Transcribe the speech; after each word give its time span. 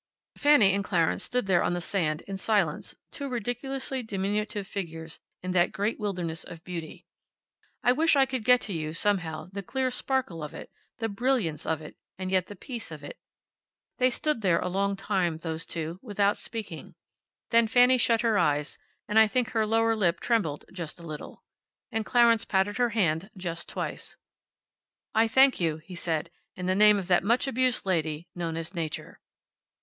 Fanny 0.35 0.73
and 0.73 0.83
Clarence 0.83 1.23
stood 1.23 1.45
there 1.45 1.61
on 1.61 1.73
the 1.75 1.79
sand, 1.79 2.21
in 2.21 2.35
silence, 2.35 2.95
two 3.11 3.29
ridiculously 3.29 4.01
diminutive 4.01 4.65
figures 4.65 5.19
in 5.43 5.51
that 5.51 5.71
great 5.71 5.99
wilderness 5.99 6.43
of 6.43 6.63
beauty. 6.63 7.05
I 7.83 7.91
wish 7.91 8.15
I 8.15 8.25
could 8.25 8.43
get 8.43 8.61
to 8.61 8.73
you, 8.73 8.93
somehow, 8.93 9.49
the 9.51 9.61
clear 9.61 9.91
sparkle 9.91 10.43
of 10.43 10.55
it, 10.55 10.71
the 10.97 11.07
brilliance 11.07 11.67
of 11.67 11.83
it, 11.83 11.97
and 12.17 12.31
yet 12.31 12.47
the 12.47 12.55
peace 12.55 12.89
of 12.89 13.03
it. 13.03 13.19
They 13.99 14.09
stood 14.09 14.41
there 14.41 14.57
a 14.57 14.69
long 14.69 14.97
while, 15.05 15.37
those 15.37 15.67
two, 15.67 15.99
without 16.01 16.39
speaking. 16.39 16.95
Then 17.51 17.67
Fanny 17.67 17.99
shut 17.99 18.21
her 18.21 18.39
eyes, 18.39 18.79
and 19.07 19.19
I 19.19 19.27
think 19.27 19.51
her 19.51 19.67
lower 19.67 19.95
lip 19.95 20.19
trembled 20.19 20.65
just 20.73 20.99
a 20.99 21.03
little. 21.05 21.43
And 21.91 22.03
Clarence 22.07 22.43
patted 22.43 22.77
her 22.77 22.89
hand 22.89 23.29
just 23.37 23.69
twice. 23.69 24.17
"I 25.13 25.27
thank 25.27 25.59
you," 25.61 25.77
he 25.77 25.93
said, 25.93 26.31
"in 26.55 26.65
the 26.65 26.73
name 26.73 26.97
of 26.97 27.07
that 27.09 27.23
much 27.23 27.47
abused 27.47 27.85
lady 27.85 28.27
known 28.33 28.57
as 28.57 28.73
Nature." 28.73 29.19